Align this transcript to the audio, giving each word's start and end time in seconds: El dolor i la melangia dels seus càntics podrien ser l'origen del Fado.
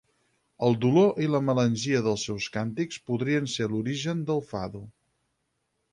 El 0.67 0.77
dolor 0.85 1.19
i 1.25 1.27
la 1.33 1.41
melangia 1.49 2.01
dels 2.09 2.25
seus 2.29 2.47
càntics 2.57 2.99
podrien 3.11 3.53
ser 3.57 3.71
l'origen 3.75 4.25
del 4.31 4.43
Fado. 4.53 4.83